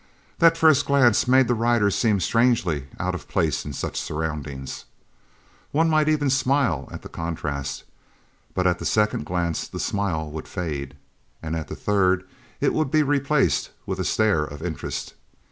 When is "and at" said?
11.43-11.67